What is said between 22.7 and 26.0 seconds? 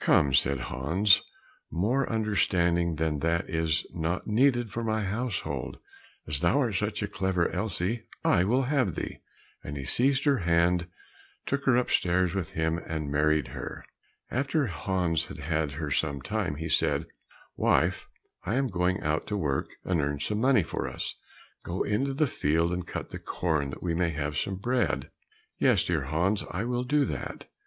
and cut the corn that we may have some bread." "Yes,